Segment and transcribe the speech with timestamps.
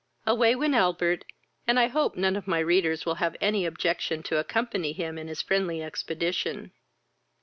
[0.25, 1.25] Away went Albert,
[1.67, 5.27] and I hope none of my readers will have any objection to accompany him in
[5.27, 6.71] his friendly expedition.